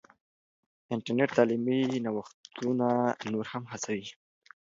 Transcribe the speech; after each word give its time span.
انټرنیټ 0.93 1.29
تعلیمي 1.37 1.79
نوښتونه 2.05 2.87
نور 3.31 3.45
هم 3.53 3.63
هڅوي. 3.71 4.07